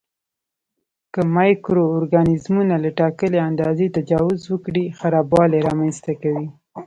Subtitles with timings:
[1.13, 6.47] که مایکرو ارګانیزمونه له ټاکلي اندازې تجاوز وکړي خرابوالی رامینځته کوي.